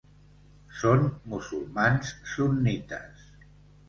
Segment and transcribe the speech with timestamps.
[0.77, 1.03] Són
[1.33, 3.29] musulmans sunnites.